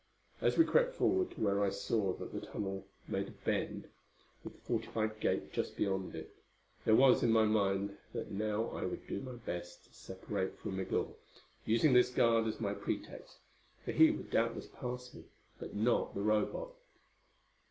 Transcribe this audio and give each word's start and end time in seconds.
As 0.41 0.57
we 0.57 0.65
crept 0.65 0.95
forward 0.95 1.29
to 1.29 1.41
where 1.41 1.63
I 1.63 1.69
saw 1.69 2.13
that 2.13 2.33
the 2.33 2.41
tunnel 2.41 2.87
made 3.07 3.27
a 3.27 3.31
bend, 3.45 3.87
with 4.43 4.53
the 4.55 4.61
fortified 4.65 5.19
gate 5.19 5.53
just 5.53 5.77
beyond 5.77 6.15
it, 6.15 6.33
there 6.85 6.95
was 6.95 7.21
in 7.21 7.31
my 7.31 7.45
mind 7.45 7.95
that 8.11 8.31
now 8.31 8.69
I 8.69 8.83
would 8.83 9.05
do 9.05 9.21
my 9.21 9.33
best 9.35 9.85
to 9.85 9.93
separate 9.93 10.57
from 10.57 10.77
Migul, 10.77 11.19
using 11.65 11.93
this 11.93 12.09
guard 12.09 12.47
as 12.47 12.59
my 12.59 12.73
pretext, 12.73 13.37
for 13.85 13.91
he 13.91 14.09
would 14.09 14.31
doubtless 14.31 14.65
pass 14.69 15.13
me, 15.13 15.25
but 15.59 15.75
not 15.75 16.15
the 16.15 16.23
Robot. 16.23 16.71